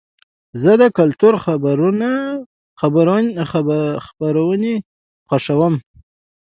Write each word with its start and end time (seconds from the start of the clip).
زه 0.61 0.71
د 0.81 0.83
کلتور 0.97 1.33
خپرونې 3.43 4.73
خوښوم. 5.27 5.73